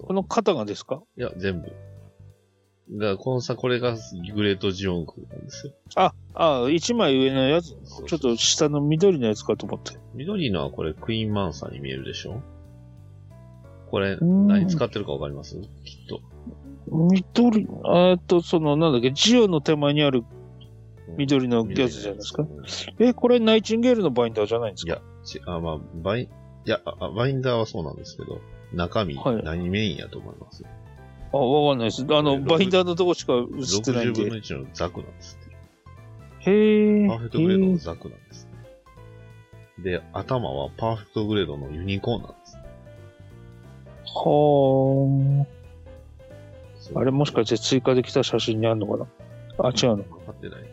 [0.02, 1.02] この肩がですか？
[1.18, 1.68] いや、全部。
[2.92, 3.96] だから、このさ、これが
[4.36, 5.74] グレートジオングなんですよ。
[5.96, 9.98] あ、あ、一枚上のやつ、そうちょっと下の緑のやつかと思って。
[10.16, 12.42] 緑のはこれクイーンマンサーに見えるでしょ？
[13.90, 15.56] これ、ん何使ってるかわかります？
[15.86, 16.22] きっと。
[16.92, 20.24] 緑、えっと、その、なんだっけ、ジオの手前にある、
[21.18, 22.46] 緑のやつじゃないですか？
[23.00, 24.94] え、これナイチンゲールのバインダーじゃないんですか？
[24.94, 28.42] いや、ちあ、まあ、バイ、いや、あバインダーはそうなんですけど、
[28.74, 30.64] 中身、はい何メインやと思います？
[31.32, 32.04] あ、わかんないです。
[32.04, 33.46] あの、60バインダーのとこしか映っ
[33.84, 34.42] てないん ?60 分ので。
[34.42, 35.46] 1のザクなんですっ
[36.44, 36.52] て。
[36.52, 37.08] へえ。
[37.08, 38.52] パーフェクトグレードのザクなんですね。
[39.80, 42.58] で、頭はパーフェクトグレードのユニコーンなんです。
[44.16, 45.48] は
[46.96, 47.00] あ。
[47.00, 49.08] あれもしかして追加できた写真にあるのかな？
[49.60, 50.04] あ、違うの。
[50.04, 50.73] 分かってない。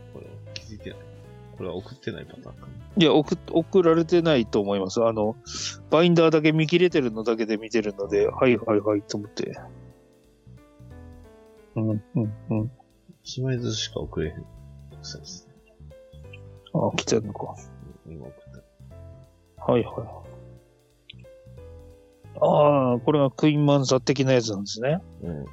[1.61, 2.67] これは送ってないパターンかな。
[2.97, 5.05] いや、送、送られてないと思います。
[5.05, 5.37] あの、
[5.91, 9.61] バインダーだけ見切れてるのだけで見てるので、はいはいはいと思って。
[11.77, 12.03] うん、うん、
[12.49, 12.71] うん。
[13.27, 14.47] 1枚ずつしか送れへん。
[15.03, 15.55] そうですね。
[16.73, 17.55] あ、来てるのか。
[18.07, 18.35] 今送っ
[19.59, 19.71] た。
[19.71, 19.95] はいはい。
[22.41, 25.03] ああ、これがクイーンマンザ的なやつなんですね。
[25.23, 25.45] うん。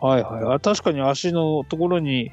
[0.00, 0.54] はいはい。
[0.56, 2.30] あ確かに足のところに、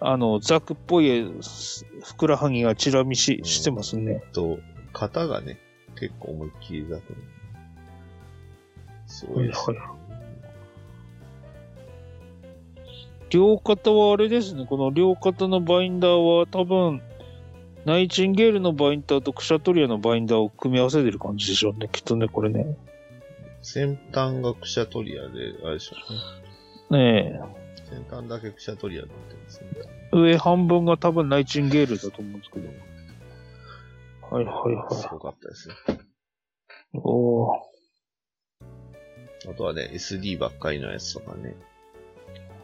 [0.00, 4.22] あの、ザクっぽいすふくらはぎがチラ見ししてますね。
[4.32, 4.58] と、
[4.94, 5.58] 型がね、
[5.98, 7.24] 結構思いっきりだと思う。
[9.06, 9.78] すごいですね。
[13.28, 14.66] 両肩はあれですね。
[14.66, 17.02] この両肩のバインダーは多分、
[17.84, 21.88] ナイチンゲールのバインダーとクシャトリアのバインダーを組み合わせてる感じでしょうね。
[21.92, 22.76] きっとね、これね。
[23.62, 25.28] 先端がクシャトリアで、
[25.64, 25.96] あれでしょ
[26.90, 27.30] うね。
[27.32, 27.40] ね
[27.90, 29.68] 先端だけクシャトリアになってますね。
[30.12, 30.16] え。
[30.16, 32.68] 上半分が多分ナイチンゲールだと思うんですけど。
[34.30, 34.94] はいはいはい。
[34.94, 35.74] すごかったですよ。
[36.94, 37.70] おー
[39.48, 41.56] あとはね、SD ばっかりのやつとかね。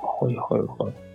[0.00, 1.06] はいはいはい。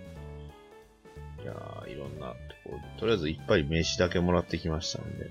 [1.42, 5.30] いやー、いろんなところ、とりあえずいっぱい名刺だけもらってきましたんで、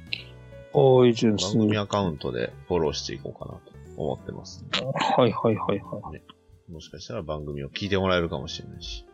[0.73, 1.77] おー、いいです番組ね。
[1.77, 4.69] アカウントでフォローしていこうかなと思ってます、ね。
[5.17, 6.40] はいはいはいはい。
[6.71, 9.05] もしかしたら番組を聞いてもらえるかもしれないし。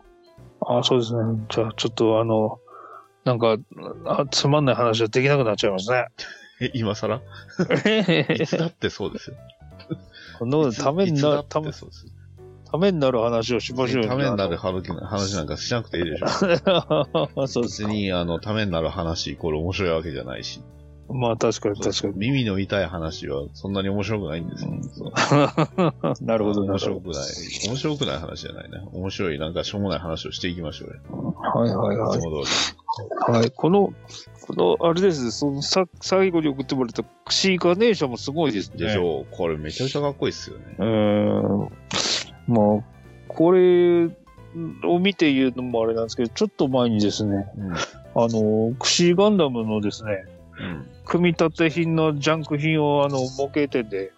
[0.62, 1.46] あそうですね。
[1.50, 2.60] じゃあちょっとあの、
[3.26, 3.58] なんか、
[4.06, 6.08] あつまんない話はできなくなっちゃいますね。
[6.62, 7.22] え、 今更？
[8.40, 9.38] いつだってそうですよ。
[10.40, 11.72] このためになる、ため。
[12.70, 14.10] ためになる話をしましょうよ。
[14.10, 16.28] ためになる話話なんかしなくていいでしょ。
[17.48, 20.62] そうです別に、あの、ためになる話イコール面白いわけじゃないし。
[21.10, 22.14] まあ確かに確かに。
[22.18, 25.12] 耳の痛い話はそんなに面白くないんですよ。
[26.22, 27.24] なるほど、なるほ面白くない。
[27.68, 28.82] 面白くない話じゃないね。
[28.92, 30.96] 面白い、なんかしょうもない話をしていきましょうよ。
[31.10, 31.60] ど。
[31.60, 32.26] はいはいはいいつ。
[32.26, 33.52] も通はい。
[33.52, 33.94] この、
[34.42, 38.76] この、あれですね、そのさ、最後に送ってもらったクシーガネーションもすごいですね。
[38.78, 38.86] り。
[38.86, 39.26] でしょう。
[39.32, 40.76] これめちゃくちゃかっこいいっすよね。
[40.78, 41.72] うーん。
[42.48, 42.84] まあ、
[43.28, 47.74] これを見て言うのもあれなんですけど、ちょっと前にですね、うん。
[47.74, 47.78] あ
[48.16, 50.37] の、クシーガンダムのですね、うん。
[51.06, 54.12] 組み立て品のジャンク品をあの、模型店で、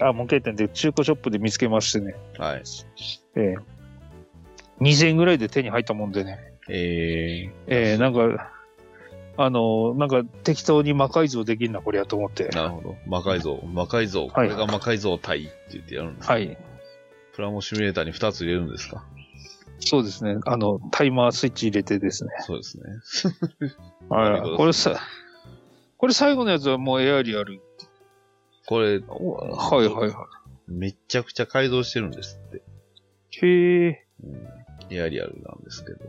[0.00, 2.62] あ、模型店で中古ショップで見つけましてね、はい。
[3.36, 3.54] ええ
[4.80, 8.50] 2000円ぐらいで手に入ったもんでね、えええなんか、
[9.36, 12.56] あの、なんか適当に魔改造できんな、これやと思ってー、。
[12.56, 12.96] なるほど。
[13.06, 13.60] 魔改造。
[13.72, 14.28] 魔改造。
[14.28, 16.56] これが魔改造体って言ってやるんですかはい。
[17.34, 19.04] プラモシミュレーターに2つ入れるんですか？
[19.80, 20.36] そうですね。
[20.46, 22.30] あの、タイマースイッチ入れてですね。
[22.40, 22.84] そうですね。
[24.08, 24.56] はなるほどい。
[24.56, 25.00] これさ、
[26.04, 27.62] これ最後のやつはもうエアリアル。
[28.66, 30.28] これ、はいはいは
[30.68, 32.62] めっちゃくちゃ改造してるんですって。
[33.38, 33.46] い。
[33.46, 34.06] へえ。
[34.22, 34.94] うん。
[34.94, 36.00] エアリアルなんですけど。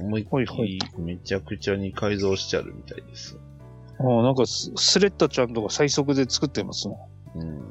[0.00, 3.38] 思いっはいはきりめちゃくちゃに改造しちゃるみたいです。
[3.98, 6.96] ああなんかススレッタちゃんとか最速で作ってますね。
[7.34, 7.62] うん。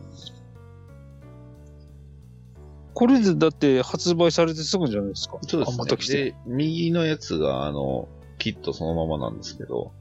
[2.94, 5.40] これでだって発売されてすぐじゃないですか。
[5.48, 6.24] そうあまた来ですね。
[6.26, 6.30] て。
[6.30, 9.94] で、右のやつが、あの、キットそのままなんですけど、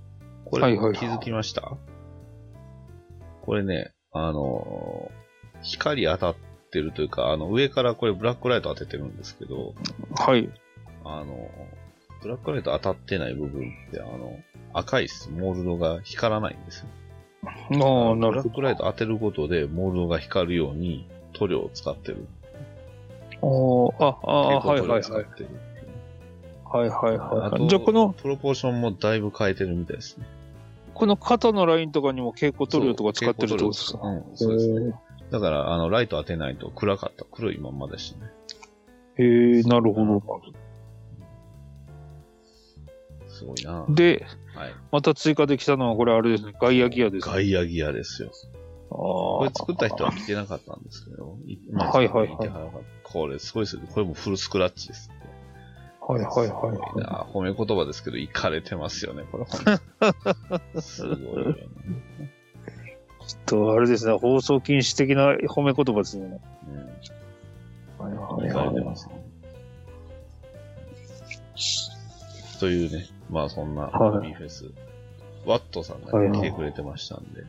[0.50, 1.76] これ、はいはいはい気づきました？
[3.42, 5.10] これね、あの、
[5.62, 6.36] 光当たっ
[6.70, 9.74] てるというか、あの、上からこれブラックライト当ててるんですけど、
[10.16, 10.50] はい。
[11.04, 11.48] あの、
[12.22, 14.38] ブラックライト当たってない部分って、あの、
[14.72, 15.30] 赤いです。
[15.30, 16.86] モールドが光らないんですよ。
[17.42, 22.26] ああ、なブラッるほクライト当てることで、モールドが光るように塗料を使ってる。
[23.40, 23.94] ど。
[23.98, 25.00] ああ、ああ、はいはいはい。
[25.02, 27.50] はいはいあはい。
[27.58, 30.26] とじゃあこの、プロポーションもだいぶ変えてるみたいですね。
[31.00, 34.00] この肩のラインとかにも蛍光塗料とか使ってるってことですか？
[34.06, 34.90] うん、そうですね。
[34.90, 34.92] へ
[35.30, 37.24] だから、あの、ライト当てないと暗かった。
[37.24, 38.30] 黒いまんまでしたね。
[39.16, 40.22] え、へえなるほど。
[43.28, 44.74] すごいなで、はい。
[44.92, 46.52] また追加できたのはこれあれですね。
[46.60, 47.32] ガイアギアですね。
[47.32, 48.30] ガイアギアですよ。
[48.90, 51.38] ここれ作った人は来てなかったんですけど。
[51.46, 53.82] いはいはいはいこれすごいですよ。
[53.90, 55.10] これもフルスクラッチです。
[56.10, 57.04] はいはいはいはい。
[57.04, 59.46] あ褒め言葉ですけど、いかれてますよね、これ。
[60.80, 61.54] すごいよね。
[63.46, 64.12] と、あれですね。
[64.14, 66.40] 放送禁止的な褒め言葉ですね。
[68.00, 68.06] うん。
[68.06, 69.14] はいはいいかれてますね。
[72.58, 74.70] というね、まあそんなはいビーフェス。
[75.46, 77.44] ワットさんがはいはい来てくれてましたんで。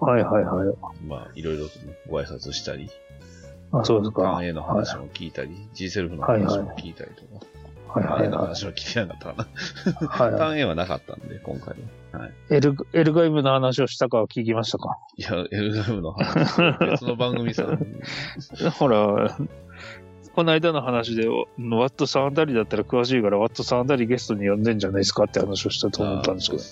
[0.00, 0.76] はいはいはい。
[1.06, 2.90] まあ、いろいろとね、ご挨拶したり、
[3.72, 4.22] あ、そうですか。
[4.22, 7.49] 単 A の話も聞いたり、G セルフの話も聞いたりとか、単
[7.94, 9.48] はいはいはの話は聞けなかったか
[9.98, 10.02] い。
[10.02, 10.08] な。
[10.08, 10.38] はいはい。
[10.38, 11.74] 単 A はなかったんで、今回
[12.12, 12.20] は。
[12.20, 12.32] はい。
[12.50, 14.98] エル、エルガイムの話をしたかは聞きましたか？
[15.16, 17.78] いや、エルガムの話、 別の番組さん、
[18.78, 19.36] ほら、
[20.34, 26.62] この間の話で、ワットさんあたりだったら詳しいから、ワットさんあたりゲストに呼んでんじゃないですかって話をしたと思ったんですけど。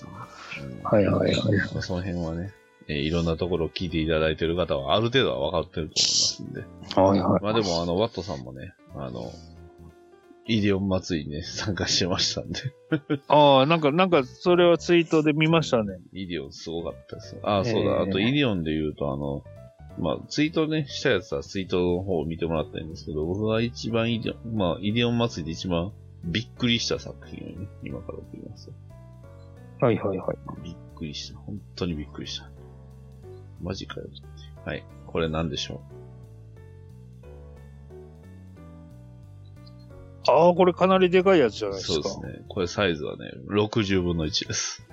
[0.83, 1.57] はいはいはい。
[1.73, 2.53] まあその辺はね、
[2.87, 6.61] えーいろんなところを聞いていただいている方は、ある程度は分かってると思いますんで。
[7.01, 7.43] はいはい。
[7.43, 9.31] まあでも、あの、ワットさんもね、あの、
[10.49, 12.59] イデオン祭りにね、 参加してましたんで、
[13.29, 15.99] ああ、なんか、なんか、それはツイートで見ましたね。
[16.11, 17.37] イデオンすごかったです。
[17.43, 17.91] ああ、そうだ。
[17.91, 19.43] えーあと、イデオンで言うと、あの、
[19.99, 25.91] まあ、ツイートね、したやつはツイートの方を見てもらったんですけど、僕が一番イデオン、まあ、イデオン祭りで一番
[26.23, 28.71] びっくりした作品をね、今から送ります。
[29.81, 30.37] はいはいはい。
[30.63, 31.37] びっくりした。
[31.37, 32.49] 本当にびっくりした。
[33.61, 34.07] マジかよ。
[34.65, 34.83] はい。
[35.05, 35.81] これ何でしょ
[40.29, 42.09] ああ、これかなりでかいやつじゃなういですか。
[42.09, 42.45] そうですね。
[42.47, 44.85] これサイズはね、60分の1です。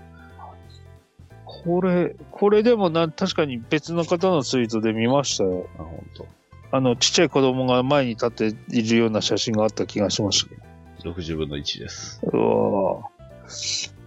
[1.45, 5.69] これ、これでもな、確かに別の方のツイートで見ましたよ。
[5.79, 6.27] あ、本当。
[6.73, 11.09] あの、ちっちゃい子供が前に立っているような写真があった気がしました。
[11.09, 12.21] 60分の1です。
[12.25, 13.17] うわぁ。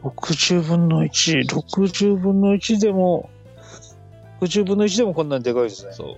[0.03, 3.29] 60分の1、60分の1でも、
[4.41, 5.93] 60分の1でもこんなにでかいですね。
[5.93, 6.17] そ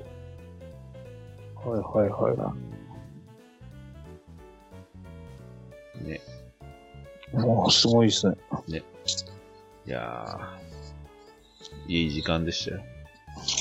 [1.65, 1.69] う。
[1.69, 2.70] はいはいはい。
[6.01, 6.21] ね。
[7.33, 8.35] もうすごいですね。
[9.87, 12.81] いやー、いい時間でしたよ。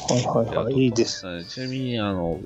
[0.09, 0.74] はいはいはい。
[0.74, 1.26] いいです。
[1.26, 2.40] はいちなみに、あの、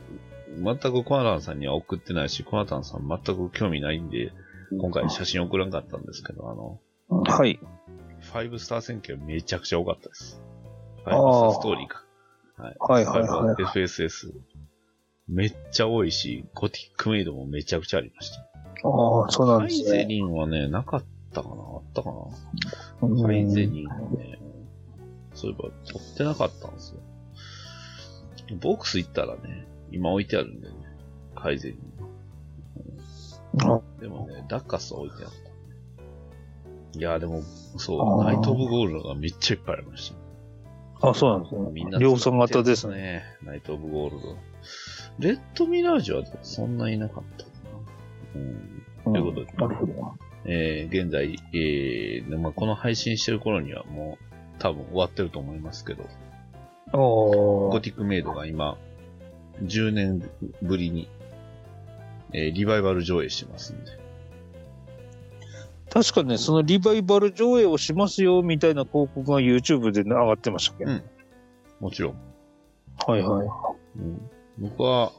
[0.57, 4.33] 全くコナタンさんには送ってないし、コナタンさん全く興味ないんで、
[4.81, 6.81] 今回写真送らんかったんですけど、あの、
[7.25, 7.59] はい。
[8.33, 10.41] 5スター選挙めちゃくちゃ多かったです。
[10.99, 12.05] 5スタあーーストーリーか。
[12.57, 12.77] はい。
[12.79, 14.33] はいはいはい5 FSS。
[15.29, 18.47] めっちゃ多いし、ゴティックメイドもめちゃくちゃありました。
[18.83, 20.07] ああ、そうなんハイゼですね。
[20.07, 22.17] リンはね、なかったかなあったかな
[23.03, 24.39] うんハイゼリンはね、
[25.35, 27.01] そういえば取ってなかったんですよ。
[28.61, 30.75] ボックス行ったらね、今置いてあるんでね、
[31.35, 31.95] ハイゼリン。
[33.63, 36.99] あでもね、ダッカスは置いてあった。
[36.99, 37.43] いや、でも、
[37.77, 40.13] そう、ナイト・オブ・ゴールドがめっちゃいっぱいありまし
[41.01, 41.09] た。
[41.11, 41.71] あ、そうなんですね。
[41.73, 42.95] みんな量産型ですね。
[42.95, 43.25] ね。
[43.43, 44.37] ナイト・オブ・ゴールド。
[45.19, 47.47] レッド・ミラージュはそんないなかった。
[49.05, 50.15] ということでなるほど。
[50.47, 56.05] えー、現在、えー、まあ、この配信してる頃にはもう多分終わってると思いますけど、
[56.93, 58.77] おゴティックメイドが今、
[59.63, 60.31] 10年
[60.63, 61.09] ぶりに、
[62.33, 63.93] えーリバイバル上映してますんで。
[65.91, 71.03] 確かね、そのリバイバル上映をしますよ、みたいな広告が YouTube で、ね、上がってましたっけ、うん
[71.81, 72.15] もちろん。
[73.07, 73.49] はいはい。
[73.99, 75.13] うん僕は、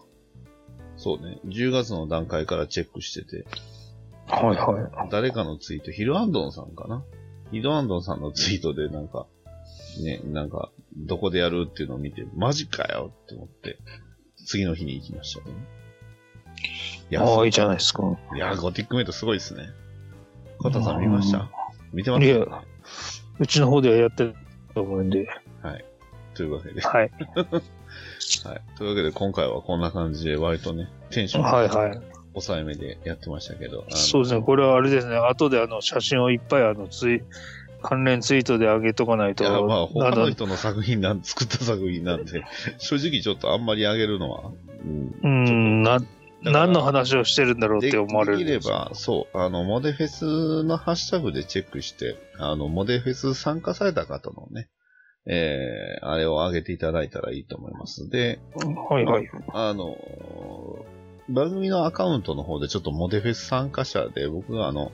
[0.98, 3.46] そうね、10月の段階からチェックしてて、
[4.28, 5.10] はいはい。
[5.12, 7.04] 誰かのツイート、ヒルアンドンさんかな？
[7.52, 9.28] ヒルアンドンさんのツイートでなんか、
[10.04, 13.78] ね、なんか、どこでやるっていうのを見て、マジかよって思って、
[14.46, 15.56] 次の日に行きましたね。
[17.12, 18.04] いああ、いいじゃないですか。
[18.36, 19.68] いや、ゴティックメイトすごいですね。
[20.58, 21.50] コタさん見ました？
[21.94, 22.26] 見てます？
[22.26, 22.38] いや
[23.40, 24.36] うちの方ではやってる
[24.74, 25.28] と思うんで。
[26.34, 26.82] というわけで。
[26.82, 27.12] はい。
[28.44, 28.62] はい。
[28.78, 32.02] というわけで、今回はこんな感じで、割とね、テンションはいはい。
[32.34, 33.86] 抑えめでやってましたけど。
[33.88, 34.42] あのそうですね。
[34.42, 35.16] これはあれですね。
[35.16, 37.24] 後であの写真をいっぱいあのツイ、
[37.82, 39.44] 関連ツイートで上げとかないと。
[39.44, 42.44] いや、まあ、あ他のの人の作品なん、作った作品なんで、
[42.78, 44.52] 正直ちょっとあんまりあげるのは、
[44.84, 45.16] うん。
[45.24, 46.06] うん、な、か
[46.44, 48.40] ら何の話をしてるんだろうっでて思われる。
[48.40, 54.68] できれば、そう、あの、モデフェスのハッシュタグでチェックして、あの、モデフェス参加された方のね、
[55.28, 58.10] えー、あれを上げていただいたらいいと思います。
[58.10, 58.40] で、
[58.90, 59.30] はいはい。
[59.54, 59.98] あの、
[61.30, 64.92] 番組のアカウントの方でちょっとモデフェス参加者で僕があの、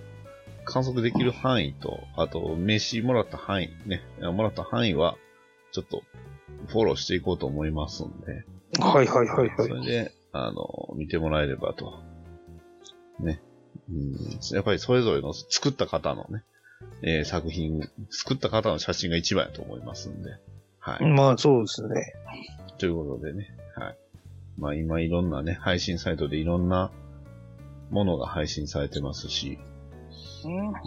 [0.63, 5.17] 観測できる範囲と、あと名刺もらった範囲ね、もらった範囲は、
[5.71, 6.03] ちょっと
[6.67, 8.45] フォローしていこうと思いますんで、
[8.79, 9.67] はいはいはいはい。
[9.67, 11.99] それで、あの、見てもらえればと。
[13.19, 13.41] ね。
[13.89, 14.15] うん、
[14.53, 16.43] やっぱりそれぞれの作った方のね、
[17.01, 20.31] えー作品、作った方の写真が一番やと思いますんで。
[20.79, 21.05] はい。
[21.05, 22.13] まあそうですね。
[22.77, 23.97] ということでね、はい。
[24.57, 26.91] まあ今いろんなね、配信サイトでいろんな
[27.89, 29.59] ものが配信されてますし、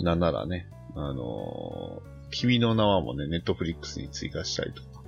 [0.03, 5.05] なんならね、あのー君の名はもね、ネットフリックスに追加したりとか、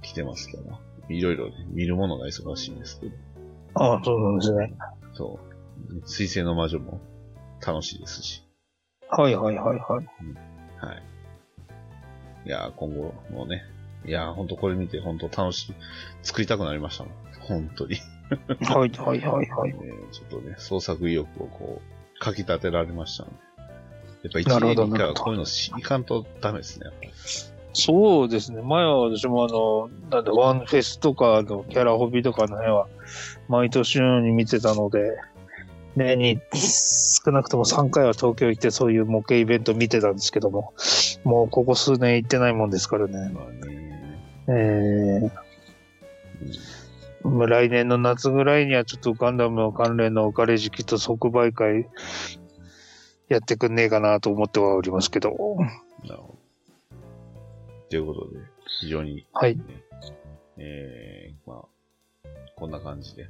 [0.00, 0.62] 来てますけど、
[1.08, 3.12] いろいろね、見るものが忙しいんですけど、
[3.74, 4.72] ああ、そうなんですね。
[5.14, 5.40] そ
[5.90, 7.00] う、水星の魔女も
[7.66, 8.44] 楽しいですし、
[9.10, 10.06] はいはいはいはい。
[10.86, 11.02] はい。
[12.46, 13.62] いやー、今後もね、
[14.04, 15.74] いやー、ほんとこれ見て、ほんと楽しい、
[16.22, 17.12] 作りたくなりましたもん。
[17.40, 17.96] 本当に。
[18.68, 19.72] はい、はい、はい、はい。
[19.72, 19.78] ね
[20.12, 23.36] ちょっとね、創作意欲をこう、かき立てられましたので。
[24.24, 26.86] やっぱ一なるほど年に一回はこういうのしいかんとダメですね。
[26.86, 27.12] やっぱり
[27.72, 28.60] そうですね。
[28.62, 32.88] 前は私もあの、なんだ、ワンフェスとかのキャラホビとかの辺は、
[33.48, 35.16] 毎年のように見てたので、
[35.98, 40.72] 年に少なくとも3回は東京行ってそういう模型イベント見てたんですけども、
[41.24, 43.30] もうここ数年行ってないもんですからね。
[43.34, 43.88] まあね。
[44.48, 45.48] えー
[47.24, 51.88] まあ来年の夏ぐらいにはちょっとガンダムの関連のガレージキット即売会
[53.28, 55.30] やってくんねえかなと思ってはおりますけど。
[56.04, 56.38] なるほど。
[57.90, 58.38] ということで、
[58.80, 59.58] 非常に、はい。
[60.58, 61.64] えー、まあ、
[62.58, 63.28] こんな感じで、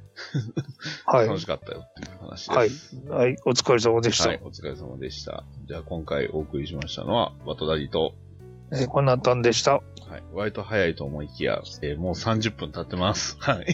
[1.05, 1.27] はい。
[1.27, 2.95] 楽しかったよっていう話です。
[3.11, 3.27] はい。
[3.27, 3.37] はい。
[3.45, 4.29] お疲れ様でした。
[4.29, 5.43] はい、お疲れ様でした。
[5.67, 8.15] じゃあ今回お送りしましたのは、バトダディと、
[8.71, 9.73] えーこんなたんでした。
[9.73, 9.81] は
[10.17, 13.37] い、割と早いと思いきや、えーもう30分経ってます。
[13.41, 13.65] はい。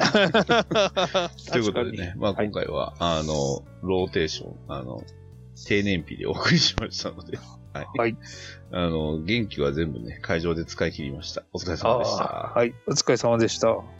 [1.51, 5.03] ということでね、まあはい今回は、あの、ローテーション、あの、
[5.66, 7.38] 低燃費でお送りしましたので、
[7.74, 7.88] はい。
[7.97, 8.18] はい。
[8.72, 11.43] あの、元気は全部ね、会場で使い切りました。
[11.53, 12.51] お疲れ様でした。
[12.53, 12.74] はい。
[12.88, 13.95] お疲れ様でした。